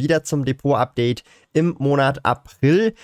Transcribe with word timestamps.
wieder 0.00 0.24
zum 0.24 0.44
Depot-Update 0.44 1.22
im 1.52 1.76
Monat 1.78 2.24
April. 2.24 2.94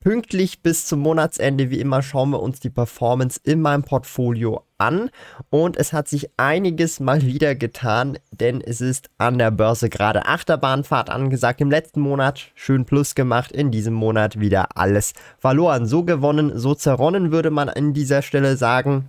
Pünktlich 0.00 0.62
bis 0.62 0.86
zum 0.86 1.00
Monatsende, 1.00 1.68
wie 1.70 1.80
immer, 1.80 2.00
schauen 2.00 2.30
wir 2.30 2.40
uns 2.40 2.60
die 2.60 2.70
Performance 2.70 3.40
in 3.42 3.60
meinem 3.60 3.82
Portfolio 3.82 4.62
an. 4.78 5.10
Und 5.50 5.76
es 5.76 5.92
hat 5.92 6.06
sich 6.06 6.30
einiges 6.36 7.00
mal 7.00 7.22
wieder 7.22 7.56
getan, 7.56 8.16
denn 8.30 8.60
es 8.60 8.80
ist 8.80 9.10
an 9.18 9.36
der 9.36 9.50
Börse 9.50 9.88
gerade 9.88 10.26
Achterbahnfahrt 10.26 11.10
angesagt. 11.10 11.60
Im 11.60 11.72
letzten 11.72 12.00
Monat 12.00 12.52
schön 12.54 12.84
Plus 12.84 13.16
gemacht, 13.16 13.50
in 13.50 13.72
diesem 13.72 13.94
Monat 13.94 14.38
wieder 14.38 14.76
alles 14.76 15.12
verloren. 15.38 15.86
So 15.86 16.04
gewonnen, 16.04 16.56
so 16.56 16.76
zerronnen, 16.76 17.32
würde 17.32 17.50
man 17.50 17.68
an 17.68 17.92
dieser 17.92 18.22
Stelle 18.22 18.56
sagen. 18.56 19.08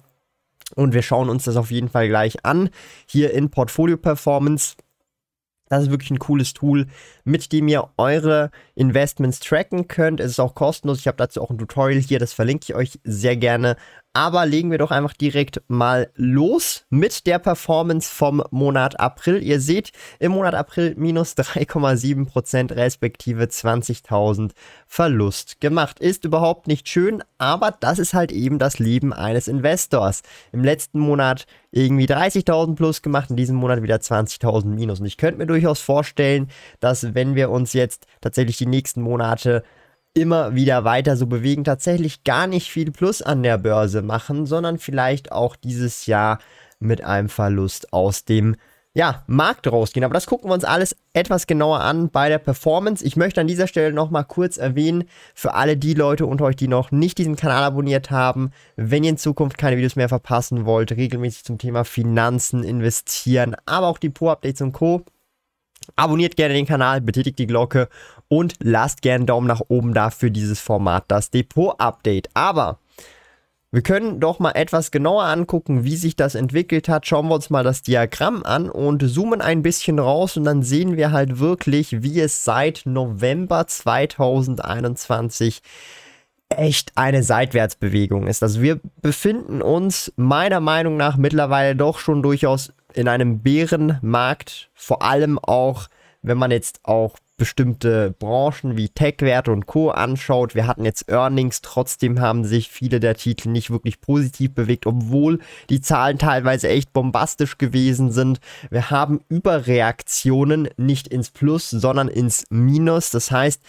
Und 0.76 0.94
wir 0.94 1.04
schauen 1.04 1.30
uns 1.30 1.44
das 1.44 1.58
auf 1.58 1.70
jeden 1.70 1.90
Fall 1.90 2.08
gleich 2.08 2.44
an. 2.44 2.70
Hier 3.06 3.36
in 3.36 3.52
Portfolio 3.52 3.98
Performance. 3.98 4.76
Das 5.70 5.84
ist 5.84 5.92
wirklich 5.92 6.12
ein 6.12 6.20
cooles 6.20 6.54
Tool, 6.54 6.88
mit 7.24 7.52
dem 7.52 7.68
ihr 7.68 7.90
eure 7.98 8.52
Investments 8.76 9.40
tracken 9.40 9.88
könnt. 9.88 10.20
Es 10.20 10.32
ist 10.32 10.40
auch 10.40 10.56
kostenlos. 10.56 11.00
Ich 11.00 11.08
habe 11.08 11.18
dazu 11.18 11.42
auch 11.42 11.50
ein 11.50 11.58
Tutorial 11.58 12.02
hier, 12.02 12.20
das 12.20 12.34
verlinke 12.34 12.66
ich 12.68 12.76
euch 12.76 13.00
sehr 13.04 13.38
gerne 13.38 13.76
aber 14.18 14.48
legen 14.48 14.72
wir 14.72 14.80
doch 14.80 14.90
einfach 14.90 15.14
direkt 15.14 15.62
mal 15.68 16.10
los 16.16 16.86
mit 16.90 17.28
der 17.28 17.38
Performance 17.38 18.12
vom 18.12 18.42
Monat 18.50 19.00
April. 19.00 19.44
Ihr 19.44 19.62
seht 19.62 19.92
im 20.18 20.32
Monat 20.32 20.56
April 20.56 20.96
minus 20.98 21.34
3,7% 21.38 22.76
respektive 22.76 23.44
20.000 23.44 24.54
Verlust 24.88 25.62
gemacht. 25.62 26.00
Ist 26.00 26.26
überhaupt 26.26 26.66
nicht 26.66 26.90
schön, 26.90 27.24
aber 27.38 27.76
das 27.80 28.00
ist 28.00 28.16
halt 28.16 28.32
eben 28.32 28.58
das 28.58 28.80
Leben 28.80 29.14
eines 29.14 29.48
Investors. 29.48 30.24
Im 30.52 30.64
letzten 30.64 30.98
Monat 30.98 31.46
irgendwie 31.70 32.08
30.000 32.08 32.74
plus 32.74 33.04
gemacht, 33.04 33.30
in 33.30 33.36
diesem 33.36 33.58
Monat 33.58 33.84
wieder 33.84 33.98
20.000 33.98 34.66
minus. 34.66 35.00
Und 35.00 35.06
ich 35.06 35.18
könnte 35.18 35.38
mir 35.38 35.46
durchaus 35.46 35.80
vorstellen, 35.80 36.50
dass 36.80 37.14
wenn 37.14 37.36
wir 37.36 37.52
uns 37.52 37.74
jetzt 37.74 38.08
tatsächlich 38.22 38.58
die 38.58 38.66
nächsten 38.66 39.04
Monate 39.04 39.62
immer 40.18 40.56
wieder 40.56 40.84
weiter 40.84 41.16
so 41.16 41.28
bewegen, 41.28 41.64
tatsächlich 41.64 42.24
gar 42.24 42.48
nicht 42.48 42.70
viel 42.72 42.92
Plus 42.92 43.22
an 43.22 43.44
der 43.44 43.58
Börse 43.58 44.02
machen, 44.02 44.46
sondern 44.46 44.80
vielleicht 44.80 45.32
auch 45.32 45.56
dieses 45.56 46.06
Jahr 46.06 46.40
mit 46.80 47.04
einem 47.04 47.30
Verlust 47.30 47.94
aus 47.94 48.26
dem 48.26 48.56
ja, 48.98 49.24
Markt 49.28 49.72
rausgehen. 49.72 50.04
Aber 50.04 50.16
das 50.16 50.26
gucken 50.26 50.50
wir 50.50 50.56
uns 50.56 50.64
alles 50.64 50.96
etwas 51.14 51.46
genauer 51.46 51.82
an 51.82 52.10
bei 52.10 52.30
der 52.30 52.40
Performance. 52.40 53.06
Ich 53.06 53.16
möchte 53.16 53.40
an 53.40 53.46
dieser 53.46 53.68
Stelle 53.68 53.94
nochmal 53.94 54.26
kurz 54.26 54.58
erwähnen, 54.58 55.04
für 55.36 55.54
alle 55.54 55.78
die 55.78 55.94
Leute 55.94 56.26
unter 56.26 56.46
euch, 56.46 56.56
die 56.56 56.68
noch 56.68 56.90
nicht 56.90 57.20
diesen 57.20 57.36
Kanal 57.36 57.64
abonniert 57.64 58.10
haben, 58.10 58.50
wenn 58.76 59.04
ihr 59.04 59.12
in 59.12 59.18
Zukunft 59.18 59.60
keine 59.60 59.78
Videos 59.78 59.98
mehr 59.98 60.10
verpassen 60.10 60.66
wollt, 60.66 60.94
regelmäßig 60.94 61.44
zum 61.44 61.60
Thema 61.60 61.84
Finanzen, 61.84 62.64
Investieren, 62.64 63.56
aber 63.68 63.86
auch 63.86 64.00
die 64.00 64.10
Pro-Updates 64.10 64.62
und 64.62 64.72
Co., 64.72 65.06
Abonniert 65.96 66.36
gerne 66.36 66.54
den 66.54 66.66
Kanal, 66.66 67.02
betätigt 67.02 67.40
die 67.40 67.48
Glocke 67.48 67.90
und 68.28 68.56
lasst 68.60 69.02
gerne 69.02 69.16
einen 69.16 69.26
Daumen 69.28 69.48
nach 69.48 69.62
oben 69.68 69.94
da 69.94 70.10
für 70.10 70.32
dieses 70.32 70.60
Format, 70.60 71.06
das 71.08 71.32
Depot-Update. 71.32 72.30
Aber 72.34 72.80
wir 73.70 73.82
können 73.82 74.22
doch 74.22 74.40
mal 74.40 74.52
etwas 74.52 74.92
genauer 74.92 75.26
angucken, 75.26 75.84
wie 75.84 75.98
sich 75.98 76.16
das 76.16 76.36
entwickelt 76.36 76.88
hat. 76.88 77.06
Schauen 77.06 77.28
wir 77.28 77.36
uns 77.36 77.50
mal 77.50 77.66
das 77.66 77.82
Diagramm 77.82 78.44
an 78.44 78.70
und 78.70 79.08
zoomen 79.08 79.42
ein 79.42 79.62
bisschen 79.62 80.00
raus 80.00 80.38
und 80.38 80.46
dann 80.46 80.64
sehen 80.64 80.96
wir 80.96 81.12
halt 81.12 81.40
wirklich, 81.40 82.02
wie 82.02 82.22
es 82.22 82.46
seit 82.46 82.84
November 82.86 83.68
2021 83.68 85.62
echt 86.50 86.94
eine 86.96 87.24
Seitwärtsbewegung 87.24 88.28
ist. 88.28 88.42
Also 88.42 88.62
wir 88.62 88.80
befinden 89.02 89.62
uns 89.62 90.14
meiner 90.16 90.62
Meinung 90.62 90.96
nach 90.96 91.18
mittlerweile 91.18 91.76
doch 91.76 92.00
schon 92.00 92.24
durchaus 92.24 92.72
in 92.98 93.08
einem 93.08 93.40
Bärenmarkt, 93.40 94.70
vor 94.74 95.02
allem 95.04 95.40
auch, 95.40 95.88
wenn 96.22 96.38
man 96.38 96.52
jetzt 96.52 96.80
auch 96.84 97.18
bestimmte 97.38 98.16
Branchen 98.18 98.76
wie 98.78 98.90
Tech-Werte 98.90 99.52
und 99.52 99.68
Co. 99.68 99.92
anschaut. 99.92 100.56
Wir 100.56 100.66
hatten 100.66 100.84
jetzt 100.84 101.08
Earnings, 101.08 101.62
trotzdem 101.62 102.20
haben 102.20 102.44
sich 102.44 102.70
viele 102.70 103.00
der 103.00 103.16
Titel 103.16 103.50
nicht 103.50 103.70
wirklich 103.70 104.02
positiv 104.02 104.56
bewegt, 104.56 104.88
obwohl 104.88 105.40
die 105.70 105.80
Zahlen 105.80 106.18
teilweise 106.18 106.68
echt 106.68 106.94
bombastisch 106.94 107.60
gewesen 107.60 108.12
sind. 108.12 108.40
Wir 108.72 108.90
haben 108.90 109.22
Überreaktionen 109.30 110.70
nicht 110.78 111.08
ins 111.08 111.30
Plus, 111.30 111.70
sondern 111.70 112.08
ins 112.08 112.46
Minus. 112.50 113.12
Das 113.12 113.30
heißt, 113.30 113.62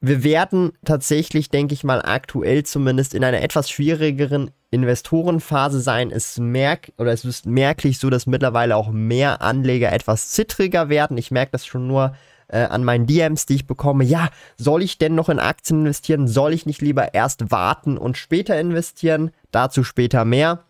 wir 0.00 0.24
werden 0.24 0.72
tatsächlich, 0.84 1.48
denke 1.48 1.74
ich 1.74 1.84
mal, 1.84 2.02
aktuell 2.02 2.64
zumindest 2.64 3.14
in 3.14 3.24
einer 3.24 3.40
etwas 3.40 3.70
schwierigeren 3.70 4.50
Investorenphase 4.76 5.80
sein. 5.80 6.10
Es 6.10 6.38
merkt 6.38 6.92
oder 6.98 7.12
es 7.12 7.24
ist 7.24 7.46
merklich 7.46 7.98
so, 7.98 8.10
dass 8.10 8.26
mittlerweile 8.26 8.76
auch 8.76 8.90
mehr 8.90 9.42
Anleger 9.42 9.92
etwas 9.92 10.30
zittriger 10.30 10.88
werden. 10.88 11.18
Ich 11.18 11.30
merke 11.30 11.52
das 11.52 11.66
schon 11.66 11.86
nur 11.86 12.14
äh, 12.48 12.58
an 12.58 12.84
meinen 12.84 13.06
DMs, 13.06 13.46
die 13.46 13.56
ich 13.56 13.66
bekomme. 13.66 14.04
Ja, 14.04 14.28
soll 14.56 14.82
ich 14.82 14.98
denn 14.98 15.14
noch 15.14 15.28
in 15.28 15.40
Aktien 15.40 15.80
investieren? 15.80 16.28
Soll 16.28 16.52
ich 16.52 16.66
nicht 16.66 16.80
lieber 16.80 17.14
erst 17.14 17.50
warten 17.50 17.98
und 17.98 18.16
später 18.16 18.58
investieren? 18.58 19.30
Dazu 19.50 19.82
später 19.82 20.24
mehr. 20.24 20.60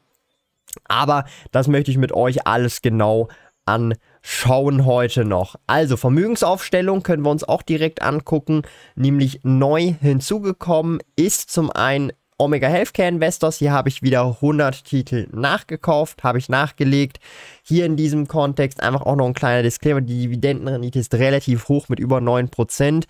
Aber 0.84 1.24
das 1.52 1.68
möchte 1.68 1.90
ich 1.90 1.98
mit 1.98 2.12
euch 2.12 2.46
alles 2.46 2.82
genau 2.82 3.28
anschauen 3.66 4.84
heute 4.86 5.24
noch. 5.24 5.56
Also 5.66 5.96
Vermögensaufstellung 5.96 7.02
können 7.02 7.24
wir 7.24 7.30
uns 7.30 7.44
auch 7.44 7.62
direkt 7.62 8.00
angucken, 8.02 8.62
nämlich 8.94 9.40
neu 9.42 9.94
hinzugekommen 10.00 11.00
ist 11.16 11.50
zum 11.50 11.70
einen 11.70 12.12
Omega 12.38 12.68
Healthcare 12.68 13.08
Investors. 13.08 13.58
Hier 13.58 13.72
habe 13.72 13.88
ich 13.88 14.02
wieder 14.02 14.24
100 14.24 14.84
Titel 14.84 15.26
nachgekauft, 15.32 16.22
habe 16.22 16.38
ich 16.38 16.50
nachgelegt. 16.50 17.18
Hier 17.62 17.86
in 17.86 17.96
diesem 17.96 18.28
Kontext 18.28 18.82
einfach 18.82 19.02
auch 19.02 19.16
noch 19.16 19.26
ein 19.26 19.32
kleiner 19.32 19.62
Disclaimer. 19.62 20.02
Die 20.02 20.20
Dividendenrendite 20.20 20.98
ist 20.98 21.14
relativ 21.14 21.68
hoch 21.68 21.88
mit 21.88 21.98
über 21.98 22.18
9%. 22.18 23.04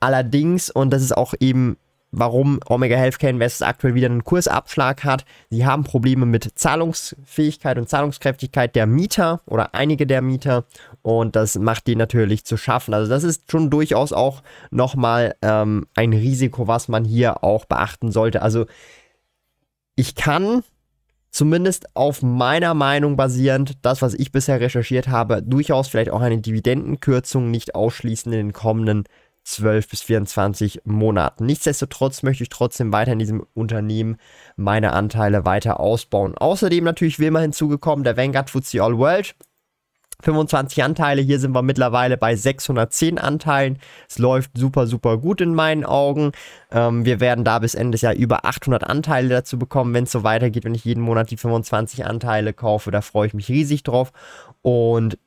Allerdings, 0.00 0.70
und 0.70 0.90
das 0.90 1.02
ist 1.02 1.16
auch 1.16 1.34
eben 1.38 1.76
warum 2.16 2.60
Omega 2.66 2.96
Healthcare 2.96 3.30
Invest 3.30 3.62
aktuell 3.62 3.94
wieder 3.94 4.08
einen 4.08 4.24
Kursabschlag 4.24 5.04
hat. 5.04 5.24
Sie 5.50 5.66
haben 5.66 5.84
Probleme 5.84 6.26
mit 6.26 6.52
Zahlungsfähigkeit 6.54 7.78
und 7.78 7.88
Zahlungskräftigkeit 7.88 8.74
der 8.76 8.86
Mieter 8.86 9.40
oder 9.46 9.74
einige 9.74 10.06
der 10.06 10.22
Mieter 10.22 10.64
und 11.02 11.36
das 11.36 11.58
macht 11.58 11.86
die 11.86 11.96
natürlich 11.96 12.44
zu 12.44 12.56
schaffen. 12.56 12.94
Also 12.94 13.10
das 13.10 13.24
ist 13.24 13.50
schon 13.50 13.70
durchaus 13.70 14.12
auch 14.12 14.42
nochmal 14.70 15.34
ähm, 15.42 15.86
ein 15.94 16.12
Risiko, 16.12 16.68
was 16.68 16.88
man 16.88 17.04
hier 17.04 17.42
auch 17.42 17.64
beachten 17.64 18.12
sollte. 18.12 18.42
Also 18.42 18.66
ich 19.96 20.14
kann 20.14 20.62
zumindest 21.34 21.96
auf 21.96 22.22
meiner 22.22 22.74
Meinung 22.74 23.16
basierend, 23.16 23.78
das, 23.82 24.02
was 24.02 24.14
ich 24.14 24.30
bisher 24.30 24.60
recherchiert 24.60 25.08
habe, 25.08 25.42
durchaus 25.42 25.88
vielleicht 25.88 26.10
auch 26.10 26.20
eine 26.20 26.38
Dividendenkürzung 26.38 27.50
nicht 27.50 27.74
ausschließen 27.74 28.32
in 28.32 28.38
den 28.38 28.52
kommenden 28.52 29.04
12 29.44 29.88
bis 29.88 30.02
24 30.02 30.82
Monaten. 30.84 31.46
Nichtsdestotrotz 31.46 32.22
möchte 32.22 32.42
ich 32.42 32.48
trotzdem 32.48 32.92
weiter 32.92 33.12
in 33.12 33.18
diesem 33.18 33.46
Unternehmen 33.54 34.16
meine 34.56 34.92
Anteile 34.92 35.44
weiter 35.44 35.80
ausbauen. 35.80 36.36
Außerdem 36.36 36.82
natürlich 36.82 37.18
wie 37.18 37.26
immer 37.26 37.40
hinzugekommen 37.40 38.04
der 38.04 38.16
Vanguard 38.16 38.50
FTSE 38.50 38.82
All 38.82 38.98
World. 38.98 39.34
25 40.22 40.82
Anteile, 40.82 41.20
hier 41.20 41.38
sind 41.38 41.52
wir 41.52 41.62
mittlerweile 41.62 42.16
bei 42.16 42.34
610 42.34 43.18
Anteilen. 43.18 43.78
Es 44.08 44.18
läuft 44.18 44.52
super, 44.56 44.86
super 44.86 45.18
gut 45.18 45.40
in 45.40 45.54
meinen 45.54 45.84
Augen. 45.84 46.32
Ähm, 46.70 47.04
wir 47.04 47.20
werden 47.20 47.44
da 47.44 47.58
bis 47.58 47.74
Ende 47.74 47.92
des 47.92 48.02
Jahres 48.02 48.18
über 48.18 48.44
800 48.44 48.84
Anteile 48.84 49.28
dazu 49.28 49.58
bekommen, 49.58 49.92
wenn 49.92 50.04
es 50.04 50.12
so 50.12 50.22
weitergeht, 50.22 50.64
wenn 50.64 50.74
ich 50.74 50.84
jeden 50.84 51.02
Monat 51.02 51.30
die 51.30 51.36
25 51.36 52.06
Anteile 52.06 52.52
kaufe. 52.52 52.90
Da 52.90 53.02
freue 53.02 53.26
ich 53.26 53.34
mich 53.34 53.48
riesig 53.48 53.82
drauf. 53.82 54.12
Und 54.62 55.18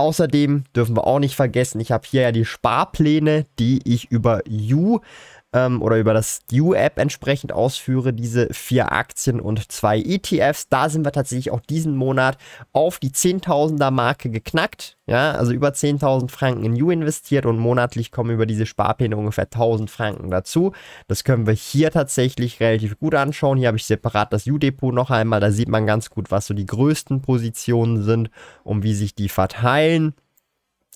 Außerdem 0.00 0.64
dürfen 0.74 0.96
wir 0.96 1.06
auch 1.06 1.18
nicht 1.18 1.36
vergessen, 1.36 1.78
ich 1.78 1.92
habe 1.92 2.08
hier 2.08 2.22
ja 2.22 2.32
die 2.32 2.46
Sparpläne, 2.46 3.44
die 3.58 3.82
ich 3.84 4.10
über 4.10 4.40
You 4.48 5.00
ähm, 5.52 5.82
oder 5.82 5.98
über 5.98 6.14
das 6.14 6.40
You-App 6.50 6.98
entsprechend 6.98 7.52
ausführe, 7.52 8.12
diese 8.12 8.48
vier 8.52 8.92
Aktien 8.92 9.40
und 9.40 9.70
zwei 9.72 9.98
ETFs. 9.98 10.68
Da 10.68 10.88
sind 10.88 11.04
wir 11.04 11.12
tatsächlich 11.12 11.50
auch 11.50 11.60
diesen 11.60 11.96
Monat 11.96 12.38
auf 12.72 12.98
die 12.98 13.10
10.000er 13.10 13.90
Marke 13.90 14.30
geknackt. 14.30 14.96
Ja, 15.06 15.32
also 15.32 15.52
über 15.52 15.70
10.000 15.70 16.30
Franken 16.30 16.64
in 16.64 16.76
You 16.76 16.90
investiert 16.90 17.44
und 17.44 17.58
monatlich 17.58 18.12
kommen 18.12 18.30
über 18.30 18.46
diese 18.46 18.64
Sparpläne 18.64 19.16
ungefähr 19.16 19.48
1.000 19.50 19.88
Franken 19.88 20.30
dazu. 20.30 20.72
Das 21.08 21.24
können 21.24 21.46
wir 21.46 21.54
hier 21.54 21.90
tatsächlich 21.90 22.60
relativ 22.60 22.96
gut 22.98 23.16
anschauen. 23.16 23.58
Hier 23.58 23.68
habe 23.68 23.78
ich 23.78 23.86
separat 23.86 24.32
das 24.32 24.44
You-Depot 24.44 24.94
noch 24.94 25.10
einmal. 25.10 25.40
Da 25.40 25.50
sieht 25.50 25.68
man 25.68 25.86
ganz 25.86 26.10
gut, 26.10 26.30
was 26.30 26.46
so 26.46 26.54
die 26.54 26.66
größten 26.66 27.22
Positionen 27.22 28.04
sind 28.04 28.30
und 28.62 28.84
wie 28.84 28.94
sich 28.94 29.16
die 29.16 29.28
verteilen. 29.28 30.14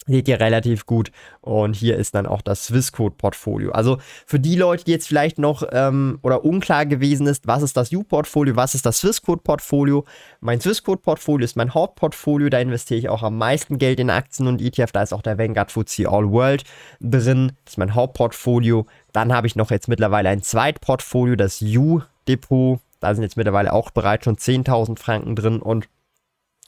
Seht 0.06 0.28
ihr 0.28 0.40
relativ 0.40 0.86
gut. 0.86 1.10
Und 1.40 1.74
hier 1.76 1.96
ist 1.96 2.14
dann 2.14 2.26
auch 2.26 2.42
das 2.42 2.66
Swissquote-Portfolio. 2.66 3.72
Also 3.72 3.98
für 4.26 4.38
die 4.38 4.56
Leute, 4.56 4.84
die 4.84 4.92
jetzt 4.92 5.08
vielleicht 5.08 5.38
noch 5.38 5.66
ähm, 5.72 6.18
oder 6.22 6.44
unklar 6.44 6.86
gewesen 6.86 7.26
ist, 7.26 7.46
was 7.46 7.62
ist 7.62 7.76
das 7.76 7.92
U-Portfolio, 7.92 8.56
was 8.56 8.74
ist 8.74 8.86
das 8.86 8.98
Swissquote-Portfolio? 8.98 10.04
Mein 10.40 10.60
Swissquote-Portfolio 10.60 11.44
ist 11.44 11.56
mein 11.56 11.74
Hauptportfolio. 11.74 12.48
Da 12.48 12.58
investiere 12.58 12.98
ich 12.98 13.08
auch 13.08 13.22
am 13.22 13.38
meisten 13.38 13.78
Geld 13.78 14.00
in 14.00 14.10
Aktien 14.10 14.46
und 14.46 14.60
ETF. 14.60 14.92
Da 14.92 15.02
ist 15.02 15.12
auch 15.12 15.22
der 15.22 15.38
Vanguard 15.38 15.72
FTSE 15.72 16.08
All 16.08 16.30
World 16.30 16.64
drin. 17.00 17.52
Das 17.64 17.74
ist 17.74 17.78
mein 17.78 17.94
Hauptportfolio. 17.94 18.86
Dann 19.12 19.32
habe 19.32 19.46
ich 19.46 19.56
noch 19.56 19.70
jetzt 19.70 19.88
mittlerweile 19.88 20.28
ein 20.28 20.42
Zweitportfolio, 20.42 21.36
das 21.36 21.62
U-Depot. 21.62 22.80
Da 23.00 23.14
sind 23.14 23.22
jetzt 23.22 23.36
mittlerweile 23.36 23.72
auch 23.72 23.90
bereits 23.90 24.24
schon 24.24 24.36
10.000 24.36 24.98
Franken 24.98 25.36
drin 25.36 25.60
und 25.60 25.88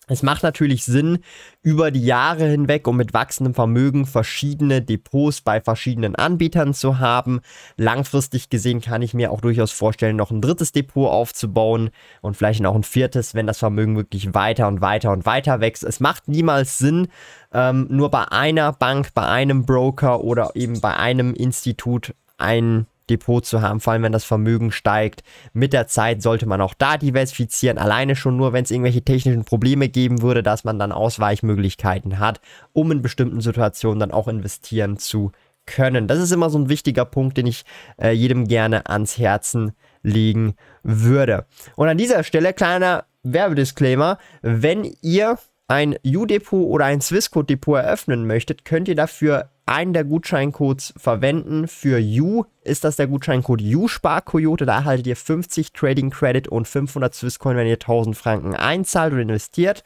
es 0.08 0.22
macht 0.22 0.44
natürlich 0.44 0.84
Sinn, 0.84 1.18
über 1.62 1.90
die 1.90 2.04
Jahre 2.04 2.46
hinweg 2.46 2.86
und 2.86 2.96
mit 2.96 3.12
wachsendem 3.12 3.54
Vermögen 3.54 4.06
verschiedene 4.06 4.80
Depots 4.80 5.40
bei 5.40 5.60
verschiedenen 5.60 6.14
Anbietern 6.14 6.74
zu 6.74 7.00
haben. 7.00 7.40
Langfristig 7.76 8.48
gesehen 8.48 8.80
kann 8.80 9.02
ich 9.02 9.14
mir 9.14 9.32
auch 9.32 9.40
durchaus 9.40 9.72
vorstellen, 9.72 10.14
noch 10.14 10.30
ein 10.30 10.40
drittes 10.40 10.70
Depot 10.70 11.10
aufzubauen 11.10 11.90
und 12.20 12.36
vielleicht 12.36 12.60
noch 12.60 12.76
ein 12.76 12.84
viertes, 12.84 13.34
wenn 13.34 13.48
das 13.48 13.58
Vermögen 13.58 13.96
wirklich 13.96 14.32
weiter 14.32 14.68
und 14.68 14.80
weiter 14.80 15.10
und 15.10 15.26
weiter 15.26 15.60
wächst. 15.60 15.82
Es 15.82 15.98
macht 15.98 16.28
niemals 16.28 16.78
Sinn, 16.78 17.08
ähm, 17.52 17.88
nur 17.90 18.08
bei 18.10 18.26
einer 18.30 18.72
Bank, 18.72 19.08
bei 19.12 19.26
einem 19.26 19.66
Broker 19.66 20.22
oder 20.22 20.52
eben 20.54 20.80
bei 20.80 20.96
einem 20.96 21.34
Institut 21.34 22.14
ein 22.38 22.86
Depot 23.10 23.44
zu 23.44 23.62
haben, 23.62 23.80
vor 23.80 23.92
allem 23.92 24.02
wenn 24.02 24.12
das 24.12 24.24
Vermögen 24.24 24.72
steigt. 24.72 25.22
Mit 25.52 25.72
der 25.72 25.86
Zeit 25.86 26.22
sollte 26.22 26.46
man 26.46 26.60
auch 26.60 26.74
da 26.74 26.96
diversifizieren, 26.96 27.78
alleine 27.78 28.16
schon 28.16 28.36
nur, 28.36 28.52
wenn 28.52 28.64
es 28.64 28.70
irgendwelche 28.70 29.02
technischen 29.02 29.44
Probleme 29.44 29.88
geben 29.88 30.22
würde, 30.22 30.42
dass 30.42 30.64
man 30.64 30.78
dann 30.78 30.92
Ausweichmöglichkeiten 30.92 32.18
hat, 32.18 32.40
um 32.72 32.90
in 32.90 33.02
bestimmten 33.02 33.40
Situationen 33.40 34.00
dann 34.00 34.10
auch 34.12 34.28
investieren 34.28 34.98
zu 34.98 35.32
können. 35.66 36.06
Das 36.06 36.18
ist 36.18 36.32
immer 36.32 36.48
so 36.50 36.58
ein 36.58 36.68
wichtiger 36.68 37.04
Punkt, 37.04 37.36
den 37.36 37.46
ich 37.46 37.64
äh, 38.00 38.12
jedem 38.12 38.46
gerne 38.46 38.86
ans 38.88 39.18
Herzen 39.18 39.72
legen 40.02 40.54
würde. 40.82 41.46
Und 41.74 41.88
an 41.88 41.98
dieser 41.98 42.22
Stelle 42.22 42.52
kleiner 42.52 43.04
Werbedisclaimer, 43.24 44.18
wenn 44.42 44.84
ihr 45.02 45.38
ein 45.68 45.96
U-Depot 46.06 46.64
oder 46.66 46.84
ein 46.84 47.00
Swissquote-Depot 47.00 47.76
eröffnen 47.76 48.26
möchtet, 48.26 48.64
könnt 48.64 48.86
ihr 48.86 48.94
dafür 48.94 49.50
einen 49.66 49.92
der 49.92 50.04
Gutscheincodes 50.04 50.94
verwenden. 50.96 51.68
Für 51.68 52.00
U 52.00 52.44
ist 52.62 52.84
das 52.84 52.96
der 52.96 53.08
Gutscheincode 53.08 53.62
U-Sparkoyote. 53.62 54.64
Da 54.64 54.76
erhaltet 54.76 55.06
ihr 55.08 55.16
50 55.16 55.72
Trading 55.72 56.10
Credit 56.10 56.48
und 56.48 56.66
500 56.66 57.14
Swisscoin, 57.14 57.56
wenn 57.56 57.66
ihr 57.66 57.74
1000 57.74 58.16
Franken 58.16 58.54
einzahlt 58.54 59.12
oder 59.12 59.22
investiert. 59.22 59.82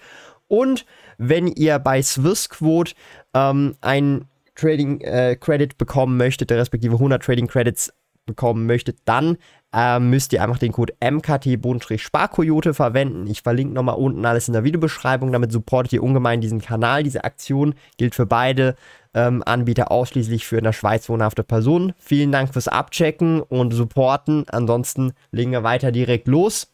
Und 0.48 0.84
wenn 1.16 1.46
ihr 1.46 1.78
bei 1.78 2.02
Swissquote 2.02 2.94
ähm, 3.34 3.76
ein 3.80 4.26
Trading 4.54 5.00
äh, 5.00 5.36
Credit 5.36 5.78
bekommen 5.78 6.16
möchtet, 6.16 6.52
respektive 6.52 6.96
100 6.96 7.22
Trading 7.22 7.46
Credits 7.46 7.92
bekommen 8.26 8.66
möchtet, 8.66 8.98
dann 9.04 9.38
äh, 9.72 9.98
müsst 10.00 10.32
ihr 10.32 10.42
einfach 10.42 10.58
den 10.58 10.72
Code 10.72 10.94
MKT-Sparkoyote 11.00 12.74
verwenden. 12.74 13.26
Ich 13.26 13.42
verlinke 13.42 13.74
nochmal 13.74 13.96
unten 13.96 14.24
alles 14.24 14.48
in 14.48 14.52
der 14.52 14.64
Videobeschreibung. 14.64 15.32
Damit 15.32 15.52
supportet 15.52 15.92
ihr 15.92 16.02
ungemein 16.02 16.40
diesen 16.40 16.60
Kanal. 16.60 17.02
Diese 17.02 17.24
Aktion 17.24 17.74
gilt 17.96 18.14
für 18.14 18.26
beide 18.26 18.76
ähm, 19.14 19.42
Anbieter 19.44 19.90
ausschließlich 19.90 20.46
für 20.46 20.58
in 20.58 20.64
der 20.64 20.72
Schweiz 20.72 21.08
wohnhafte 21.08 21.42
Personen. 21.42 21.92
Vielen 21.98 22.32
Dank 22.32 22.52
fürs 22.52 22.68
Abchecken 22.68 23.40
und 23.42 23.72
Supporten. 23.72 24.44
Ansonsten 24.48 25.12
legen 25.32 25.52
wir 25.52 25.62
weiter 25.62 25.92
direkt 25.92 26.28
los. 26.28 26.70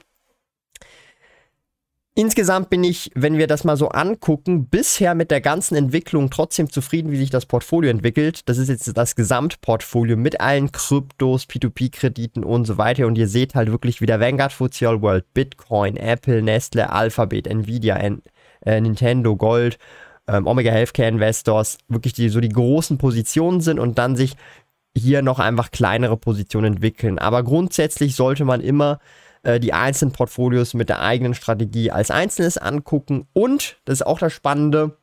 Insgesamt 2.18 2.70
bin 2.70 2.82
ich, 2.82 3.10
wenn 3.14 3.36
wir 3.36 3.46
das 3.46 3.64
mal 3.64 3.76
so 3.76 3.90
angucken, 3.90 4.68
bisher 4.68 5.14
mit 5.14 5.30
der 5.30 5.42
ganzen 5.42 5.76
Entwicklung 5.76 6.30
trotzdem 6.30 6.70
zufrieden, 6.70 7.10
wie 7.10 7.18
sich 7.18 7.28
das 7.28 7.44
Portfolio 7.44 7.90
entwickelt. 7.90 8.48
Das 8.48 8.56
ist 8.56 8.70
jetzt 8.70 8.96
das 8.96 9.16
Gesamtportfolio 9.16 10.16
mit 10.16 10.40
allen 10.40 10.72
Kryptos, 10.72 11.44
P2P-Krediten 11.44 12.42
und 12.42 12.64
so 12.64 12.78
weiter. 12.78 13.06
Und 13.06 13.18
ihr 13.18 13.28
seht 13.28 13.54
halt 13.54 13.70
wirklich 13.70 14.00
wie 14.00 14.06
der 14.06 14.18
Vanguard 14.18 14.54
FTSE 14.54 15.02
World, 15.02 15.26
Bitcoin, 15.34 15.98
Apple, 15.98 16.40
Nestle, 16.40 16.90
Alphabet, 16.90 17.46
Nvidia, 17.46 17.96
N 17.96 18.22
äh, 18.64 18.80
Nintendo, 18.80 19.36
Gold, 19.36 19.76
ähm, 20.28 20.46
Omega 20.46 20.70
Healthcare 20.70 21.08
Investors 21.08 21.78
wirklich 21.88 22.12
die, 22.12 22.28
so 22.28 22.40
die 22.40 22.48
großen 22.48 22.98
Positionen 22.98 23.60
sind 23.60 23.78
und 23.78 23.98
dann 23.98 24.16
sich 24.16 24.34
hier 24.96 25.22
noch 25.22 25.38
einfach 25.38 25.70
kleinere 25.70 26.16
Positionen 26.16 26.74
entwickeln. 26.74 27.18
Aber 27.18 27.42
grundsätzlich 27.42 28.16
sollte 28.16 28.44
man 28.44 28.60
immer 28.60 28.98
äh, 29.42 29.60
die 29.60 29.72
einzelnen 29.72 30.12
Portfolios 30.12 30.74
mit 30.74 30.88
der 30.88 31.00
eigenen 31.00 31.34
Strategie 31.34 31.90
als 31.90 32.10
Einzelnes 32.10 32.58
angucken. 32.58 33.26
Und, 33.32 33.78
das 33.84 34.00
ist 34.00 34.06
auch 34.06 34.18
das 34.18 34.32
Spannende, 34.32 34.96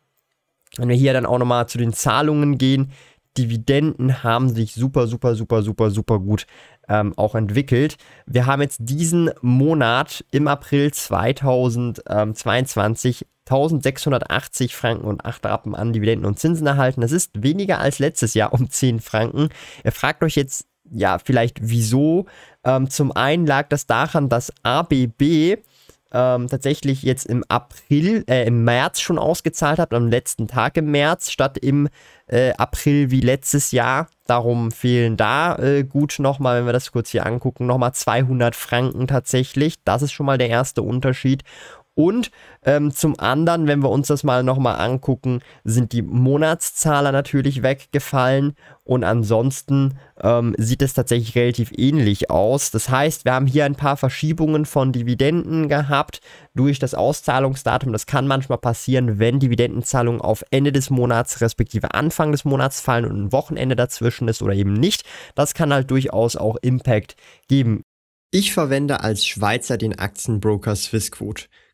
wenn 0.78 0.90
wir 0.90 0.96
hier 0.96 1.14
dann 1.14 1.26
auch 1.26 1.38
nochmal 1.38 1.68
zu 1.68 1.78
den 1.78 1.94
Zahlungen 1.94 2.58
gehen, 2.58 2.92
Dividenden 3.38 4.24
haben 4.24 4.50
sich 4.54 4.74
super, 4.74 5.08
super, 5.08 5.36
super, 5.36 5.62
super, 5.62 5.92
super 5.92 6.20
gut 6.20 6.46
ähm, 6.88 7.14
auch 7.18 7.36
entwickelt. 7.36 7.98
Wir 8.26 8.46
haben 8.46 8.62
jetzt 8.62 8.78
diesen 8.82 9.32
Monat 9.42 10.24
im 10.32 10.48
April 10.48 10.94
2022 10.94 13.26
1680 13.46 14.74
Franken 14.76 15.06
und 15.06 15.26
8 15.26 15.46
Rappen 15.46 15.76
an 15.76 15.92
Dividenden 15.92 16.26
und 16.26 16.40
Zinsen 16.40 16.66
erhalten. 16.66 17.02
Das 17.02 17.12
ist 17.12 17.44
weniger 17.44 17.80
als 17.80 18.00
letztes 18.00 18.36
Jahr 18.36 18.54
um 18.54 18.70
10 18.70 19.02
Franken. 19.02 19.50
Ihr 19.84 19.92
fragt 19.92 20.24
euch 20.24 20.36
jetzt, 20.36 20.66
ja, 20.90 21.20
vielleicht 21.20 21.58
wieso. 21.62 22.26
Ähm, 22.64 22.90
zum 22.90 23.12
einen 23.12 23.46
lag 23.46 23.68
das 23.68 23.86
daran, 23.86 24.30
dass 24.30 24.54
ABB 24.64 25.58
ähm, 26.14 26.48
tatsächlich 26.48 27.04
jetzt 27.04 27.26
im 27.26 27.44
April, 27.48 28.24
äh, 28.28 28.46
im 28.46 28.64
März 28.64 29.02
schon 29.02 29.18
ausgezahlt 29.18 29.80
hat, 29.80 29.94
am 29.94 30.08
letzten 30.08 30.48
Tag 30.48 30.78
im 30.78 30.92
März, 30.92 31.32
statt 31.32 31.58
im 31.58 31.90
äh, 32.28 32.54
April 32.54 33.12
wie 33.12 33.22
letztes 33.22 33.72
Jahr. 33.72 34.08
Darum 34.26 34.72
fehlen 34.72 35.18
da 35.18 35.58
äh, 35.58 35.84
gut 35.84 36.16
nochmal, 36.20 36.60
wenn 36.60 36.66
wir 36.66 36.74
das 36.74 36.92
kurz 36.92 37.10
hier 37.10 37.26
angucken, 37.26 37.66
nochmal 37.66 37.94
200 37.94 38.56
Franken 38.56 39.08
tatsächlich. 39.08 39.84
Das 39.84 40.02
ist 40.02 40.14
schon 40.14 40.26
mal 40.26 40.38
der 40.38 40.50
erste 40.50 40.82
Unterschied. 40.82 41.44
Und 41.96 42.32
ähm, 42.66 42.92
zum 42.92 43.20
anderen, 43.20 43.68
wenn 43.68 43.84
wir 43.84 43.90
uns 43.90 44.08
das 44.08 44.24
mal 44.24 44.44
nochmal 44.44 44.80
angucken, 44.80 45.42
sind 45.64 45.92
die 45.92 46.02
Monatszahler 46.02 47.12
natürlich 47.12 47.62
weggefallen 47.62 48.56
und 48.84 49.04
ansonsten 49.04 50.00
ähm, 50.20 50.56
sieht 50.58 50.82
es 50.82 50.94
tatsächlich 50.94 51.36
relativ 51.36 51.72
ähnlich 51.78 52.32
aus. 52.32 52.72
Das 52.72 52.90
heißt, 52.90 53.26
wir 53.26 53.34
haben 53.34 53.46
hier 53.46 53.66
ein 53.66 53.76
paar 53.76 53.96
Verschiebungen 53.96 54.66
von 54.66 54.92
Dividenden 54.92 55.70
gehabt 55.70 56.22
durch 56.56 56.80
das 56.80 56.96
Auszahlungsdatum. 56.96 57.94
Das 57.94 58.08
kann 58.08 58.26
manchmal 58.26 58.58
passieren, 58.58 59.20
wenn 59.20 59.40
Dividendenzahlungen 59.40 60.22
auf 60.22 60.44
Ende 60.50 60.72
des 60.72 60.90
Monats 60.90 61.42
respektive 61.42 61.94
Anfang 61.94 62.32
des 62.32 62.44
Monats 62.44 62.82
fallen 62.82 63.06
und 63.06 63.26
ein 63.26 63.32
Wochenende 63.32 63.76
dazwischen 63.76 64.28
ist 64.28 64.42
oder 64.42 64.54
eben 64.54 64.74
nicht. 64.74 65.04
Das 65.36 65.54
kann 65.54 65.72
halt 65.72 65.92
durchaus 65.92 66.36
auch 66.36 66.58
Impact 66.62 67.16
geben. 67.48 67.84
Ich 68.32 68.52
verwende 68.52 69.02
als 69.02 69.28
Schweizer 69.28 69.78
den 69.78 70.00
Aktienbroker 70.00 70.76
Swissquote. 70.76 71.46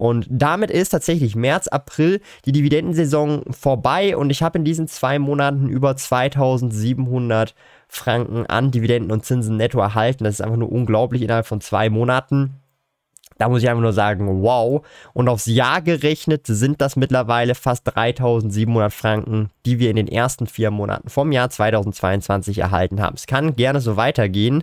Und 0.00 0.26
damit 0.30 0.70
ist 0.70 0.88
tatsächlich 0.88 1.36
März, 1.36 1.68
April 1.68 2.22
die 2.46 2.52
Dividendensaison 2.52 3.42
vorbei 3.50 4.16
und 4.16 4.30
ich 4.30 4.42
habe 4.42 4.56
in 4.56 4.64
diesen 4.64 4.88
zwei 4.88 5.18
Monaten 5.18 5.68
über 5.68 5.94
2700 5.94 7.54
Franken 7.86 8.46
an 8.46 8.70
Dividenden 8.70 9.12
und 9.12 9.26
Zinsen 9.26 9.58
netto 9.58 9.78
erhalten. 9.78 10.24
Das 10.24 10.36
ist 10.36 10.40
einfach 10.40 10.56
nur 10.56 10.72
unglaublich 10.72 11.20
innerhalb 11.20 11.46
von 11.46 11.60
zwei 11.60 11.90
Monaten. 11.90 12.54
Da 13.36 13.50
muss 13.50 13.62
ich 13.62 13.68
einfach 13.68 13.82
nur 13.82 13.92
sagen, 13.92 14.42
wow. 14.42 14.86
Und 15.12 15.28
aufs 15.28 15.44
Jahr 15.44 15.82
gerechnet 15.82 16.46
sind 16.46 16.80
das 16.80 16.96
mittlerweile 16.96 17.54
fast 17.54 17.82
3700 17.84 18.90
Franken, 18.94 19.50
die 19.66 19.78
wir 19.78 19.90
in 19.90 19.96
den 19.96 20.08
ersten 20.08 20.46
vier 20.46 20.70
Monaten 20.70 21.10
vom 21.10 21.30
Jahr 21.30 21.50
2022 21.50 22.56
erhalten 22.56 23.02
haben. 23.02 23.16
Es 23.16 23.26
kann 23.26 23.54
gerne 23.54 23.82
so 23.82 23.98
weitergehen. 23.98 24.62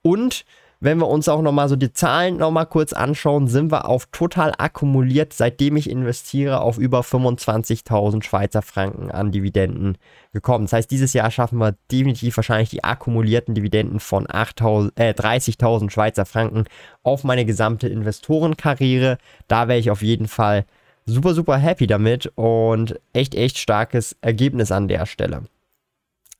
Und 0.00 0.46
wenn 0.82 0.98
wir 0.98 1.06
uns 1.06 1.28
auch 1.28 1.42
nochmal 1.42 1.68
so 1.68 1.76
die 1.76 1.92
Zahlen 1.92 2.38
nochmal 2.38 2.66
kurz 2.66 2.92
anschauen, 2.92 3.46
sind 3.46 3.70
wir 3.70 3.88
auf 3.88 4.06
total 4.10 4.52
akkumuliert, 4.58 5.32
seitdem 5.32 5.76
ich 5.76 5.88
investiere, 5.88 6.60
auf 6.60 6.76
über 6.76 7.02
25.000 7.02 8.24
Schweizer 8.24 8.62
Franken 8.62 9.08
an 9.12 9.30
Dividenden 9.30 9.96
gekommen. 10.32 10.64
Das 10.64 10.72
heißt, 10.72 10.90
dieses 10.90 11.12
Jahr 11.12 11.30
schaffen 11.30 11.58
wir 11.58 11.76
definitiv 11.92 12.36
wahrscheinlich 12.36 12.70
die 12.70 12.82
akkumulierten 12.82 13.54
Dividenden 13.54 14.00
von 14.00 14.26
äh, 14.26 14.32
30.000 14.32 15.90
Schweizer 15.90 16.26
Franken 16.26 16.64
auf 17.04 17.22
meine 17.22 17.44
gesamte 17.44 17.86
Investorenkarriere. 17.86 19.18
Da 19.46 19.68
wäre 19.68 19.78
ich 19.78 19.88
auf 19.88 20.02
jeden 20.02 20.26
Fall 20.26 20.64
super, 21.06 21.34
super 21.34 21.58
happy 21.58 21.86
damit 21.86 22.32
und 22.34 22.98
echt, 23.12 23.36
echt 23.36 23.58
starkes 23.58 24.16
Ergebnis 24.20 24.72
an 24.72 24.88
der 24.88 25.06
Stelle. 25.06 25.44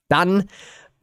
Dann 0.08 0.48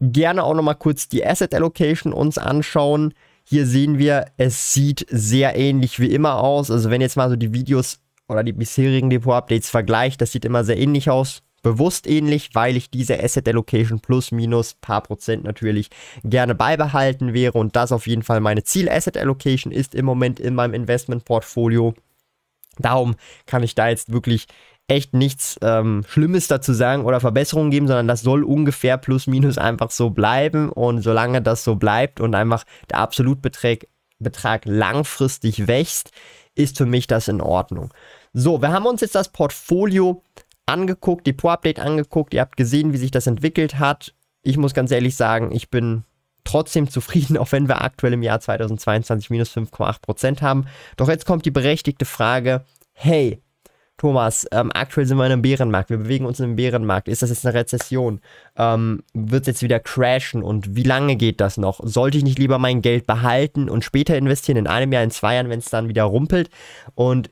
gerne 0.01 0.43
auch 0.43 0.53
nochmal 0.53 0.75
kurz 0.75 1.07
die 1.07 1.25
Asset 1.25 1.53
Allocation 1.55 2.11
uns 2.11 2.37
anschauen. 2.37 3.13
Hier 3.51 3.65
sehen 3.65 3.97
wir, 3.97 4.27
es 4.37 4.75
sieht 4.75 5.07
sehr 5.09 5.55
ähnlich 5.55 5.99
wie 5.99 6.13
immer 6.13 6.35
aus. 6.35 6.69
Also 6.69 6.91
wenn 6.91 7.01
jetzt 7.01 7.17
mal 7.17 7.31
so 7.31 7.35
die 7.35 7.51
Videos 7.51 7.99
oder 8.27 8.43
die 8.43 8.53
bisherigen 8.53 9.09
Depot-Updates 9.09 9.71
vergleicht, 9.71 10.21
das 10.21 10.31
sieht 10.31 10.45
immer 10.45 10.63
sehr 10.63 10.77
ähnlich 10.77 11.09
aus. 11.09 11.41
Bewusst 11.63 12.05
ähnlich, 12.05 12.51
weil 12.53 12.77
ich 12.77 12.91
diese 12.91 13.19
Asset 13.23 13.47
Allocation 13.47 14.01
plus 14.01 14.31
minus 14.31 14.75
paar 14.75 15.01
Prozent 15.01 15.45
natürlich 15.45 15.89
gerne 16.23 16.53
beibehalten 16.53 17.33
wäre 17.33 17.57
und 17.57 17.75
das 17.75 17.91
auf 17.91 18.05
jeden 18.05 18.21
Fall 18.21 18.39
meine 18.39 18.63
Ziel 18.65 18.87
Asset 18.87 19.17
Allocation 19.17 19.73
ist 19.73 19.95
im 19.95 20.05
Moment 20.05 20.39
in 20.39 20.53
meinem 20.53 20.75
Investment 20.75 21.25
Portfolio. 21.25 21.95
Darum 22.77 23.15
kann 23.47 23.63
ich 23.63 23.73
da 23.73 23.89
jetzt 23.89 24.11
wirklich 24.11 24.45
echt 24.89 25.13
nichts 25.13 25.57
ähm, 25.61 26.03
Schlimmes 26.07 26.47
dazu 26.47 26.73
sagen 26.73 27.05
oder 27.05 27.19
Verbesserungen 27.19 27.71
geben, 27.71 27.87
sondern 27.87 28.07
das 28.07 28.21
soll 28.21 28.43
ungefähr 28.43 28.97
plus 28.97 29.27
minus 29.27 29.57
einfach 29.57 29.91
so 29.91 30.09
bleiben. 30.09 30.69
Und 30.69 31.01
solange 31.01 31.41
das 31.41 31.63
so 31.63 31.75
bleibt 31.75 32.19
und 32.19 32.35
einfach 32.35 32.63
der 32.89 32.97
Absolutbetrag 32.97 33.87
Betrag 34.19 34.65
langfristig 34.65 35.67
wächst, 35.67 36.11
ist 36.53 36.77
für 36.77 36.85
mich 36.85 37.07
das 37.07 37.29
in 37.29 37.41
Ordnung. 37.41 37.93
So, 38.33 38.61
wir 38.61 38.71
haben 38.71 38.85
uns 38.85 39.01
jetzt 39.01 39.15
das 39.15 39.31
Portfolio 39.31 40.23
angeguckt, 40.65 41.25
Depot-Update 41.25 41.79
angeguckt. 41.79 42.33
Ihr 42.33 42.41
habt 42.41 42.57
gesehen, 42.57 42.93
wie 42.93 42.97
sich 42.97 43.11
das 43.11 43.27
entwickelt 43.27 43.79
hat. 43.79 44.13
Ich 44.43 44.57
muss 44.57 44.73
ganz 44.73 44.91
ehrlich 44.91 45.15
sagen, 45.15 45.51
ich 45.53 45.69
bin 45.69 46.03
trotzdem 46.43 46.89
zufrieden, 46.89 47.37
auch 47.37 47.51
wenn 47.53 47.67
wir 47.67 47.81
aktuell 47.81 48.13
im 48.13 48.23
Jahr 48.23 48.39
2022 48.39 49.29
minus 49.29 49.55
5,8% 49.55 50.41
haben. 50.41 50.65
Doch 50.97 51.07
jetzt 51.07 51.25
kommt 51.25 51.45
die 51.45 51.51
berechtigte 51.51 52.05
Frage, 52.05 52.65
hey, 52.91 53.41
Thomas, 53.99 54.47
ähm, 54.53 54.71
aktuell 54.73 55.05
sind 55.05 55.17
wir 55.17 55.25
in 55.25 55.33
einem 55.33 55.41
Bärenmarkt, 55.41 55.89
wir 55.89 55.97
bewegen 55.97 56.25
uns 56.25 56.39
in 56.39 56.45
einem 56.45 56.55
Bärenmarkt. 56.55 57.09
Ist 57.09 57.21
das 57.21 57.29
jetzt 57.29 57.45
eine 57.45 57.53
Rezession? 57.53 58.21
Ähm, 58.55 59.03
Wird 59.13 59.41
es 59.41 59.47
jetzt 59.47 59.61
wieder 59.61 59.79
crashen 59.79 60.41
und 60.41 60.75
wie 60.75 60.83
lange 60.83 61.17
geht 61.17 61.41
das 61.41 61.57
noch? 61.57 61.81
Sollte 61.83 62.17
ich 62.17 62.23
nicht 62.23 62.39
lieber 62.39 62.59
mein 62.59 62.81
Geld 62.81 63.05
behalten 63.05 63.69
und 63.69 63.83
später 63.83 64.17
investieren, 64.17 64.57
in 64.57 64.67
einem 64.67 64.93
Jahr, 64.93 65.03
in 65.03 65.11
zwei 65.11 65.35
Jahren, 65.35 65.49
wenn 65.49 65.59
es 65.59 65.69
dann 65.69 65.89
wieder 65.89 66.03
rumpelt? 66.03 66.49
Und 66.95 67.29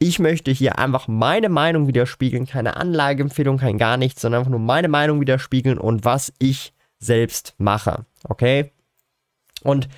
ich 0.00 0.18
möchte 0.18 0.50
hier 0.50 0.80
einfach 0.80 1.06
meine 1.06 1.48
Meinung 1.48 1.86
widerspiegeln, 1.86 2.46
keine 2.46 2.76
Anlageempfehlung, 2.76 3.58
kein 3.58 3.78
gar 3.78 3.96
nichts, 3.96 4.20
sondern 4.20 4.40
einfach 4.40 4.50
nur 4.50 4.58
meine 4.58 4.88
Meinung 4.88 5.20
widerspiegeln 5.20 5.78
und 5.78 6.04
was 6.04 6.32
ich 6.40 6.72
selbst 6.98 7.54
mache. 7.58 8.04
Okay? 8.24 8.72
Und 9.62 9.88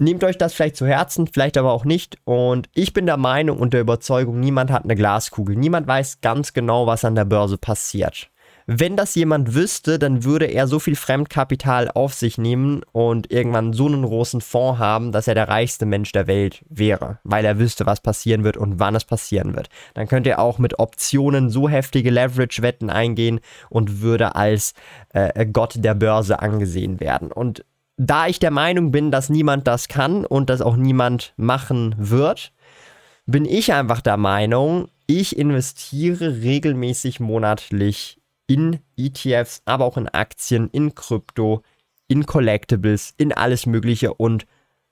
Nehmt 0.00 0.24
euch 0.24 0.38
das 0.38 0.54
vielleicht 0.54 0.76
zu 0.76 0.86
Herzen, 0.86 1.26
vielleicht 1.26 1.58
aber 1.58 1.72
auch 1.72 1.84
nicht. 1.84 2.16
Und 2.24 2.70
ich 2.72 2.94
bin 2.94 3.04
der 3.04 3.18
Meinung 3.18 3.58
und 3.58 3.74
der 3.74 3.82
Überzeugung, 3.82 4.40
niemand 4.40 4.70
hat 4.70 4.84
eine 4.84 4.94
Glaskugel. 4.94 5.56
Niemand 5.56 5.86
weiß 5.86 6.22
ganz 6.22 6.54
genau, 6.54 6.86
was 6.86 7.04
an 7.04 7.14
der 7.14 7.26
Börse 7.26 7.58
passiert. 7.58 8.30
Wenn 8.66 8.96
das 8.96 9.14
jemand 9.14 9.54
wüsste, 9.54 9.98
dann 9.98 10.24
würde 10.24 10.46
er 10.46 10.68
so 10.68 10.78
viel 10.78 10.96
Fremdkapital 10.96 11.90
auf 11.90 12.14
sich 12.14 12.38
nehmen 12.38 12.82
und 12.92 13.30
irgendwann 13.30 13.74
so 13.74 13.86
einen 13.86 14.02
großen 14.02 14.40
Fonds 14.40 14.78
haben, 14.78 15.12
dass 15.12 15.28
er 15.28 15.34
der 15.34 15.48
reichste 15.48 15.84
Mensch 15.84 16.12
der 16.12 16.26
Welt 16.26 16.64
wäre, 16.70 17.18
weil 17.22 17.44
er 17.44 17.58
wüsste, 17.58 17.84
was 17.84 18.00
passieren 18.00 18.42
wird 18.42 18.56
und 18.56 18.78
wann 18.78 18.94
es 18.94 19.04
passieren 19.04 19.54
wird. 19.54 19.68
Dann 19.92 20.08
könnte 20.08 20.30
er 20.30 20.38
auch 20.38 20.58
mit 20.58 20.78
Optionen 20.78 21.50
so 21.50 21.68
heftige 21.68 22.10
Leverage-Wetten 22.10 22.88
eingehen 22.88 23.40
und 23.68 24.00
würde 24.00 24.34
als 24.34 24.72
äh, 25.10 25.44
Gott 25.44 25.74
der 25.76 25.94
Börse 25.94 26.40
angesehen 26.40 27.00
werden. 27.00 27.32
Und 27.32 27.64
da 28.02 28.28
ich 28.28 28.38
der 28.38 28.50
Meinung 28.50 28.92
bin, 28.92 29.10
dass 29.10 29.28
niemand 29.28 29.66
das 29.66 29.86
kann 29.86 30.24
und 30.24 30.48
das 30.48 30.62
auch 30.62 30.76
niemand 30.76 31.34
machen 31.36 31.94
wird, 31.98 32.50
bin 33.26 33.44
ich 33.44 33.74
einfach 33.74 34.00
der 34.00 34.16
Meinung, 34.16 34.88
ich 35.06 35.36
investiere 35.36 36.40
regelmäßig 36.40 37.20
monatlich 37.20 38.18
in 38.46 38.78
ETFs, 38.96 39.60
aber 39.66 39.84
auch 39.84 39.98
in 39.98 40.08
Aktien, 40.08 40.70
in 40.72 40.94
Krypto, 40.94 41.62
in 42.08 42.24
Collectibles, 42.24 43.12
in 43.18 43.34
alles 43.34 43.66
Mögliche 43.66 44.14
und 44.14 44.46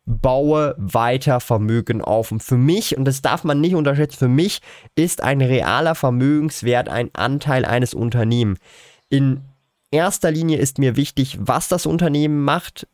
baue 0.05 0.75
weiter 0.77 1.41
Vermögen 1.41 2.03
auf. 2.03 2.31
Und 2.31 2.43
für 2.43 2.59
mich, 2.59 2.99
und 2.99 3.07
das 3.07 3.23
darf 3.23 3.43
man 3.43 3.62
nicht 3.62 3.75
unterschätzen, 3.75 4.19
für 4.19 4.29
mich 4.29 4.61
ist 4.97 5.23
ein 5.23 5.41
realer 5.41 5.95
Vermögenswert 5.95 6.91
ein 6.91 7.09
Anteil 7.15 7.65
eines 7.65 7.95
Unternehmens. 7.95 8.59
In 9.09 9.41
erster 9.91 10.31
Linie 10.31 10.59
ist 10.59 10.79
mir 10.79 10.97
wichtig, 10.97 11.38
was 11.41 11.69
das 11.69 11.87
Unternehmen 11.87 12.45
macht, 12.45 12.87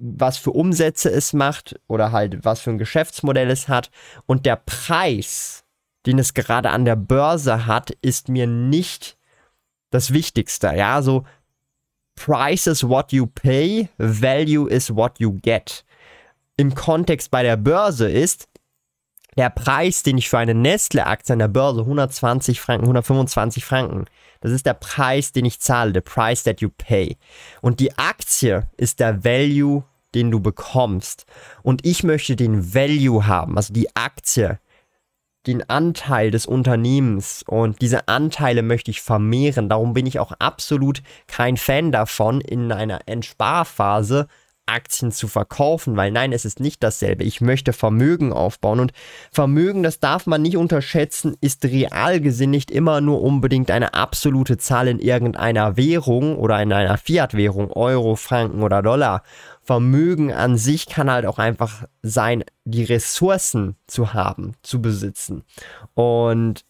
was 0.00 0.38
für 0.38 0.50
Umsätze 0.50 1.10
es 1.10 1.32
macht 1.32 1.78
oder 1.86 2.10
halt 2.10 2.44
was 2.44 2.60
für 2.60 2.70
ein 2.70 2.78
Geschäftsmodell 2.78 3.50
es 3.50 3.68
hat. 3.68 3.90
Und 4.26 4.46
der 4.46 4.56
Preis, 4.56 5.64
den 6.06 6.18
es 6.18 6.34
gerade 6.34 6.70
an 6.70 6.84
der 6.84 6.96
Börse 6.96 7.66
hat, 7.66 7.90
ist 8.02 8.28
mir 8.28 8.46
nicht 8.46 9.18
das 9.90 10.12
Wichtigste. 10.12 10.68
Ja, 10.74 11.02
so 11.02 11.24
Price 12.16 12.66
is 12.66 12.86
what 12.86 13.12
you 13.12 13.26
pay, 13.26 13.88
Value 13.98 14.68
is 14.68 14.94
what 14.94 15.18
you 15.18 15.38
get. 15.42 15.84
Im 16.56 16.74
Kontext 16.74 17.30
bei 17.30 17.42
der 17.42 17.56
Börse 17.56 18.10
ist, 18.10 18.48
der 19.36 19.48
Preis, 19.48 20.02
den 20.02 20.18
ich 20.18 20.28
für 20.28 20.38
eine 20.38 20.54
Nestle-Aktie 20.54 21.32
an 21.32 21.38
der 21.38 21.48
Börse 21.48 21.80
120 21.80 22.60
Franken, 22.60 22.84
125 22.84 23.64
Franken, 23.64 24.04
das 24.40 24.52
ist 24.52 24.66
der 24.66 24.74
Preis, 24.74 25.32
den 25.32 25.44
ich 25.44 25.60
zahle, 25.60 25.92
the 25.94 26.00
price 26.00 26.42
that 26.42 26.60
you 26.60 26.68
pay. 26.76 27.16
Und 27.60 27.80
die 27.80 27.96
Aktie 27.96 28.68
ist 28.76 29.00
der 29.00 29.24
Value, 29.24 29.84
den 30.14 30.30
du 30.30 30.40
bekommst. 30.40 31.26
Und 31.62 31.86
ich 31.86 32.02
möchte 32.02 32.36
den 32.36 32.74
Value 32.74 33.26
haben, 33.26 33.56
also 33.56 33.72
die 33.72 33.94
Aktie, 33.94 34.58
den 35.46 35.68
Anteil 35.68 36.30
des 36.30 36.44
Unternehmens 36.44 37.42
und 37.46 37.80
diese 37.80 38.08
Anteile 38.08 38.62
möchte 38.62 38.90
ich 38.90 39.00
vermehren. 39.00 39.68
Darum 39.68 39.94
bin 39.94 40.06
ich 40.06 40.18
auch 40.18 40.32
absolut 40.38 41.02
kein 41.26 41.56
Fan 41.56 41.92
davon, 41.92 42.40
in 42.40 42.70
einer 42.72 43.00
Entsparphase 43.06 44.26
Aktien 44.70 45.12
zu 45.12 45.28
verkaufen, 45.28 45.96
weil 45.96 46.10
nein, 46.10 46.32
es 46.32 46.44
ist 46.44 46.60
nicht 46.60 46.82
dasselbe. 46.82 47.24
Ich 47.24 47.40
möchte 47.40 47.72
Vermögen 47.72 48.32
aufbauen 48.32 48.80
und 48.80 48.92
Vermögen, 49.30 49.82
das 49.82 50.00
darf 50.00 50.26
man 50.26 50.42
nicht 50.42 50.56
unterschätzen, 50.56 51.36
ist 51.40 51.64
real 51.64 52.20
gesehen 52.20 52.50
nicht 52.50 52.70
immer 52.70 53.00
nur 53.00 53.22
unbedingt 53.22 53.70
eine 53.70 53.94
absolute 53.94 54.58
Zahl 54.58 54.88
in 54.88 54.98
irgendeiner 54.98 55.76
Währung 55.76 56.36
oder 56.36 56.62
in 56.62 56.72
einer 56.72 56.98
Fiat-Währung, 56.98 57.70
Euro, 57.70 58.16
Franken 58.16 58.62
oder 58.62 58.82
Dollar. 58.82 59.22
Vermögen 59.62 60.32
an 60.32 60.56
sich 60.56 60.86
kann 60.86 61.10
halt 61.10 61.26
auch 61.26 61.38
einfach 61.38 61.84
sein, 62.02 62.44
die 62.64 62.84
Ressourcen 62.84 63.76
zu 63.86 64.14
haben, 64.14 64.54
zu 64.62 64.80
besitzen. 64.80 65.44
Und 65.94 66.64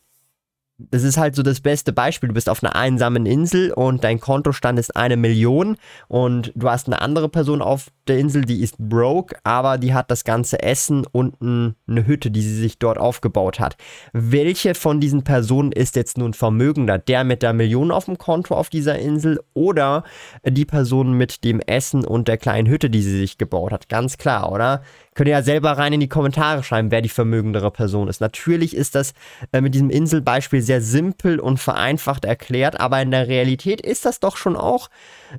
das 0.90 1.02
ist 1.02 1.18
halt 1.18 1.34
so 1.34 1.42
das 1.42 1.60
beste 1.60 1.92
Beispiel. 1.92 2.28
Du 2.28 2.34
bist 2.34 2.49
auf 2.49 2.62
einer 2.62 2.76
einsamen 2.76 3.26
Insel 3.26 3.72
und 3.72 4.04
dein 4.04 4.20
Kontostand 4.20 4.78
ist 4.78 4.96
eine 4.96 5.16
Million 5.16 5.76
und 6.08 6.52
du 6.54 6.68
hast 6.68 6.87
eine 6.87 7.00
andere 7.00 7.28
Person 7.28 7.62
auf 7.62 7.88
der 8.08 8.18
Insel, 8.18 8.44
die 8.44 8.62
ist 8.62 8.76
broke, 8.78 9.37
aber 9.44 9.78
die 9.78 9.94
hat 9.94 10.10
das 10.10 10.25
ganze 10.25 10.62
Essen 10.62 11.06
und 11.12 11.40
eine 11.40 12.06
Hütte, 12.06 12.30
die 12.30 12.42
sie 12.42 12.56
sich 12.56 12.78
dort 12.78 12.99
aufgebaut 12.99 13.60
hat. 13.60 13.76
Welche 14.12 14.75
von 14.75 15.00
diesen 15.00 15.22
Personen 15.22 15.70
ist 15.70 15.96
jetzt 15.96 16.18
nun 16.18 16.34
vermögender? 16.34 16.99
Der 16.99 17.25
mit 17.25 17.42
der 17.42 17.52
Million 17.52 17.90
auf 17.90 18.06
dem 18.06 18.18
Konto 18.18 18.54
auf 18.54 18.68
dieser 18.68 18.99
Insel 18.99 19.40
oder 19.54 20.04
die 20.44 20.64
Person 20.64 21.12
mit 21.12 21.44
dem 21.44 21.60
Essen 21.60 22.04
und 22.04 22.26
der 22.26 22.37
kleinen 22.37 22.68
Hütte, 22.68 22.90
die 22.90 23.02
sie 23.02 23.18
sich 23.18 23.38
gebaut 23.38 23.72
hat? 23.72 23.88
Ganz 23.88 24.18
klar, 24.18 24.50
oder? 24.50 24.82
Könnt 25.20 25.28
ihr 25.28 25.34
ja 25.34 25.42
selber 25.42 25.72
rein 25.72 25.92
in 25.92 26.00
die 26.00 26.08
Kommentare 26.08 26.62
schreiben, 26.64 26.90
wer 26.90 27.02
die 27.02 27.10
vermögendere 27.10 27.70
Person 27.70 28.08
ist. 28.08 28.22
Natürlich 28.22 28.74
ist 28.74 28.94
das 28.94 29.12
äh, 29.52 29.60
mit 29.60 29.74
diesem 29.74 29.90
Inselbeispiel 29.90 30.62
sehr 30.62 30.80
simpel 30.80 31.38
und 31.38 31.58
vereinfacht 31.60 32.24
erklärt, 32.24 32.80
aber 32.80 33.02
in 33.02 33.10
der 33.10 33.28
Realität 33.28 33.82
ist 33.82 34.06
das 34.06 34.18
doch 34.20 34.38
schon 34.38 34.56
auch 34.56 34.88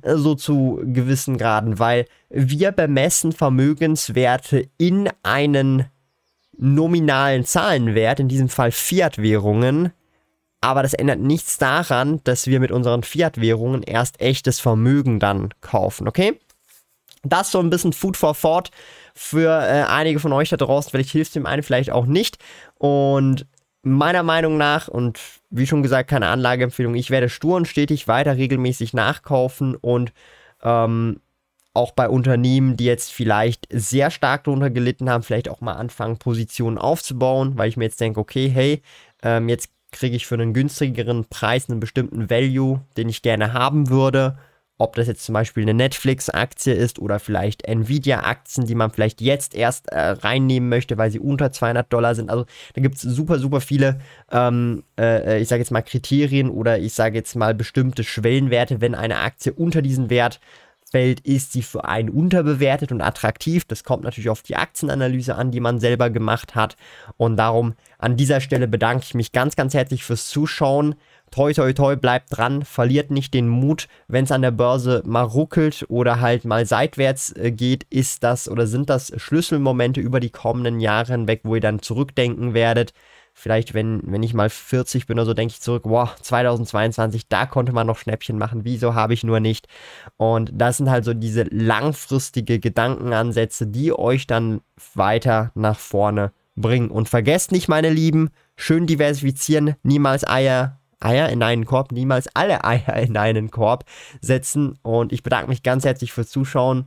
äh, 0.02 0.14
so 0.14 0.36
zu 0.36 0.80
gewissen 0.84 1.36
Graden, 1.36 1.80
weil 1.80 2.04
wir 2.30 2.70
bemessen 2.70 3.32
Vermögenswerte 3.32 4.68
in 4.78 5.08
einen 5.24 5.86
nominalen 6.56 7.44
Zahlenwert, 7.44 8.20
in 8.20 8.28
diesem 8.28 8.48
Fall 8.48 8.70
Fiat-Währungen, 8.70 9.90
aber 10.60 10.84
das 10.84 10.94
ändert 10.94 11.18
nichts 11.18 11.58
daran, 11.58 12.20
dass 12.22 12.46
wir 12.46 12.60
mit 12.60 12.70
unseren 12.70 13.02
Fiat-Währungen 13.02 13.82
erst 13.82 14.20
echtes 14.20 14.60
Vermögen 14.60 15.18
dann 15.18 15.52
kaufen, 15.60 16.06
okay? 16.06 16.38
Das 17.24 17.50
so 17.50 17.58
ein 17.58 17.70
bisschen 17.70 17.92
Food 17.92 18.16
for 18.16 18.36
Thought 18.36 18.70
für 19.14 19.48
äh, 19.48 19.84
einige 19.84 20.20
von 20.20 20.32
euch 20.32 20.48
da 20.48 20.56
draußen. 20.56 20.90
Vielleicht 20.90 21.10
hilft 21.10 21.34
dem 21.34 21.46
einen, 21.46 21.62
vielleicht 21.62 21.90
auch 21.90 22.06
nicht. 22.06 22.38
Und 22.78 23.46
meiner 23.82 24.22
Meinung 24.22 24.56
nach, 24.56 24.88
und 24.88 25.18
wie 25.50 25.66
schon 25.66 25.82
gesagt, 25.82 26.10
keine 26.10 26.28
Anlageempfehlung, 26.28 26.94
ich 26.94 27.10
werde 27.10 27.28
stur 27.28 27.56
und 27.56 27.68
stetig 27.68 28.08
weiter 28.08 28.36
regelmäßig 28.36 28.94
nachkaufen 28.94 29.74
und 29.74 30.12
ähm, 30.62 31.20
auch 31.74 31.92
bei 31.92 32.08
Unternehmen, 32.08 32.76
die 32.76 32.84
jetzt 32.84 33.12
vielleicht 33.12 33.66
sehr 33.70 34.10
stark 34.10 34.44
darunter 34.44 34.70
gelitten 34.70 35.08
haben, 35.08 35.22
vielleicht 35.22 35.48
auch 35.48 35.60
mal 35.60 35.72
anfangen, 35.72 36.18
Positionen 36.18 36.78
aufzubauen, 36.78 37.56
weil 37.56 37.68
ich 37.68 37.76
mir 37.76 37.84
jetzt 37.84 38.00
denke, 38.00 38.20
okay, 38.20 38.48
hey, 38.48 38.82
ähm, 39.22 39.48
jetzt 39.48 39.70
kriege 39.90 40.16
ich 40.16 40.26
für 40.26 40.34
einen 40.34 40.54
günstigeren 40.54 41.24
Preis 41.26 41.68
einen 41.68 41.80
bestimmten 41.80 42.30
Value, 42.30 42.82
den 42.96 43.08
ich 43.08 43.22
gerne 43.22 43.52
haben 43.52 43.88
würde 43.88 44.38
ob 44.82 44.96
das 44.96 45.06
jetzt 45.06 45.24
zum 45.24 45.32
Beispiel 45.32 45.62
eine 45.62 45.74
Netflix-Aktie 45.74 46.74
ist 46.74 46.98
oder 46.98 47.20
vielleicht 47.20 47.64
Nvidia-Aktien, 47.64 48.66
die 48.66 48.74
man 48.74 48.90
vielleicht 48.90 49.20
jetzt 49.20 49.54
erst 49.54 49.88
äh, 49.88 50.00
reinnehmen 50.00 50.68
möchte, 50.68 50.98
weil 50.98 51.10
sie 51.10 51.20
unter 51.20 51.52
200 51.52 51.92
Dollar 51.92 52.14
sind. 52.14 52.30
Also 52.30 52.46
da 52.74 52.82
gibt 52.82 52.96
es 52.96 53.02
super, 53.02 53.38
super 53.38 53.60
viele, 53.60 54.00
ähm, 54.30 54.82
äh, 54.98 55.40
ich 55.40 55.48
sage 55.48 55.60
jetzt 55.60 55.70
mal 55.70 55.82
Kriterien 55.82 56.50
oder 56.50 56.78
ich 56.78 56.94
sage 56.94 57.16
jetzt 57.16 57.36
mal 57.36 57.54
bestimmte 57.54 58.04
Schwellenwerte, 58.04 58.80
wenn 58.80 58.94
eine 58.94 59.18
Aktie 59.18 59.52
unter 59.52 59.82
diesen 59.82 60.10
Wert 60.10 60.40
fällt, 60.92 61.20
ist 61.20 61.52
sie 61.52 61.62
für 61.62 61.86
einen 61.86 62.10
unterbewertet 62.10 62.92
und 62.92 63.00
attraktiv. 63.00 63.64
Das 63.64 63.82
kommt 63.82 64.04
natürlich 64.04 64.30
auf 64.30 64.42
die 64.42 64.56
Aktienanalyse 64.56 65.34
an, 65.34 65.50
die 65.50 65.60
man 65.60 65.80
selber 65.80 66.10
gemacht 66.10 66.54
hat. 66.54 66.76
Und 67.16 67.36
darum 67.36 67.74
an 67.98 68.16
dieser 68.16 68.40
Stelle 68.40 68.68
bedanke 68.68 69.04
ich 69.04 69.14
mich 69.14 69.32
ganz, 69.32 69.56
ganz 69.56 69.74
herzlich 69.74 70.04
fürs 70.04 70.28
Zuschauen. 70.28 70.94
Toi, 71.30 71.54
toi, 71.54 71.72
toi, 71.72 71.96
bleibt 71.96 72.36
dran, 72.36 72.62
verliert 72.62 73.10
nicht 73.10 73.32
den 73.32 73.48
Mut. 73.48 73.88
Wenn 74.06 74.24
es 74.24 74.32
an 74.32 74.42
der 74.42 74.50
Börse 74.50 75.02
mal 75.06 75.22
ruckelt 75.22 75.86
oder 75.88 76.20
halt 76.20 76.44
mal 76.44 76.66
seitwärts 76.66 77.32
äh, 77.32 77.50
geht, 77.50 77.84
ist 77.88 78.22
das 78.22 78.50
oder 78.50 78.66
sind 78.66 78.90
das 78.90 79.12
Schlüsselmomente 79.16 79.98
über 80.00 80.20
die 80.20 80.28
kommenden 80.28 80.78
Jahre 80.78 81.12
hinweg, 81.12 81.40
wo 81.44 81.54
ihr 81.54 81.62
dann 81.62 81.80
zurückdenken 81.80 82.52
werdet. 82.52 82.92
Vielleicht, 83.34 83.74
wenn, 83.74 84.02
wenn 84.04 84.22
ich 84.22 84.34
mal 84.34 84.50
40 84.50 85.06
bin 85.06 85.18
oder 85.18 85.26
so, 85.26 85.34
denke 85.34 85.52
ich 85.52 85.60
zurück, 85.60 85.84
wow, 85.86 86.14
2022, 86.20 87.28
da 87.28 87.46
konnte 87.46 87.72
man 87.72 87.86
noch 87.86 87.98
Schnäppchen 87.98 88.38
machen, 88.38 88.64
wieso 88.64 88.94
habe 88.94 89.14
ich 89.14 89.24
nur 89.24 89.40
nicht? 89.40 89.68
Und 90.16 90.50
das 90.54 90.76
sind 90.76 90.90
halt 90.90 91.04
so 91.04 91.14
diese 91.14 91.44
langfristige 91.44 92.60
Gedankenansätze, 92.60 93.66
die 93.66 93.92
euch 93.92 94.26
dann 94.26 94.60
weiter 94.94 95.50
nach 95.54 95.78
vorne 95.78 96.32
bringen. 96.56 96.90
Und 96.90 97.08
vergesst 97.08 97.52
nicht, 97.52 97.68
meine 97.68 97.90
Lieben, 97.90 98.30
schön 98.56 98.86
diversifizieren, 98.86 99.76
niemals 99.82 100.28
Eier 100.28 100.78
Eier 101.02 101.28
in 101.30 101.42
einen 101.42 101.64
Korb, 101.64 101.92
niemals 101.92 102.28
alle 102.34 102.64
Eier 102.64 102.96
in 102.96 103.16
einen 103.16 103.50
Korb 103.50 103.84
setzen. 104.20 104.78
Und 104.82 105.12
ich 105.12 105.22
bedanke 105.22 105.48
mich 105.48 105.62
ganz 105.62 105.84
herzlich 105.84 106.12
fürs 106.12 106.30
Zuschauen. 106.30 106.86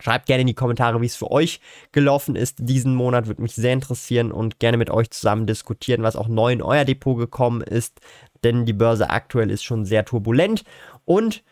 Schreibt 0.00 0.26
gerne 0.26 0.42
in 0.42 0.46
die 0.46 0.54
Kommentare, 0.54 1.00
wie 1.00 1.06
es 1.06 1.16
für 1.16 1.30
euch 1.30 1.60
gelaufen 1.92 2.36
ist 2.36 2.56
diesen 2.60 2.94
Monat. 2.94 3.26
Würde 3.26 3.42
mich 3.42 3.54
sehr 3.54 3.72
interessieren 3.72 4.32
und 4.32 4.58
gerne 4.58 4.76
mit 4.76 4.90
euch 4.90 5.10
zusammen 5.10 5.46
diskutieren, 5.46 6.02
was 6.02 6.16
auch 6.16 6.28
neu 6.28 6.52
in 6.52 6.62
euer 6.62 6.84
Depot 6.84 7.16
gekommen 7.16 7.62
ist. 7.62 8.00
Denn 8.42 8.66
die 8.66 8.72
Börse 8.72 9.10
aktuell 9.10 9.50
ist 9.50 9.64
schon 9.64 9.84
sehr 9.84 10.04
turbulent. 10.04 10.64
Und 11.04 11.42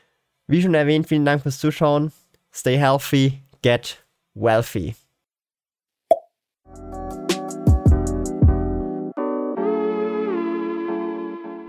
wie 0.46 0.62
schon 0.62 0.74
erwähnt, 0.74 1.06
vielen 1.08 1.24
Dank 1.24 1.42
fürs 1.42 1.58
Zuschauen. 1.58 2.12
Stay 2.52 2.76
healthy, 2.76 3.40
get 3.62 4.04
wealthy. 4.34 4.94